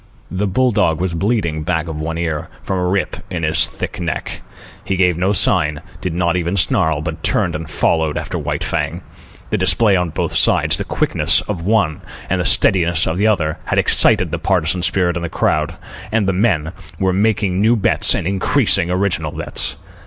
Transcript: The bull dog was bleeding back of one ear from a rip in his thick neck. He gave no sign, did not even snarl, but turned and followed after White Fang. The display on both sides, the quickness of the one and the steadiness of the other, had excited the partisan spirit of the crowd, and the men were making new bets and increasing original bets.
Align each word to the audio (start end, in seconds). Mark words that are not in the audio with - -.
The 0.31 0.47
bull 0.47 0.71
dog 0.71 0.99
was 0.99 1.13
bleeding 1.13 1.61
back 1.61 1.87
of 1.87 2.01
one 2.01 2.17
ear 2.17 2.47
from 2.63 2.79
a 2.79 2.87
rip 2.87 3.17
in 3.29 3.43
his 3.43 3.67
thick 3.67 3.99
neck. 4.01 4.41
He 4.83 4.95
gave 4.95 5.15
no 5.15 5.31
sign, 5.31 5.79
did 6.01 6.11
not 6.15 6.35
even 6.35 6.57
snarl, 6.57 7.01
but 7.03 7.21
turned 7.21 7.55
and 7.55 7.69
followed 7.69 8.17
after 8.17 8.39
White 8.39 8.63
Fang. 8.63 9.03
The 9.51 9.59
display 9.59 9.95
on 9.95 10.09
both 10.09 10.33
sides, 10.33 10.77
the 10.77 10.85
quickness 10.85 11.41
of 11.41 11.65
the 11.65 11.69
one 11.69 12.01
and 12.31 12.41
the 12.41 12.45
steadiness 12.45 13.05
of 13.05 13.17
the 13.19 13.27
other, 13.27 13.59
had 13.65 13.77
excited 13.77 14.31
the 14.31 14.39
partisan 14.39 14.81
spirit 14.81 15.17
of 15.17 15.21
the 15.21 15.29
crowd, 15.29 15.75
and 16.11 16.25
the 16.27 16.33
men 16.33 16.71
were 16.97 17.13
making 17.13 17.61
new 17.61 17.75
bets 17.75 18.15
and 18.15 18.25
increasing 18.25 18.89
original 18.89 19.31
bets. 19.33 19.77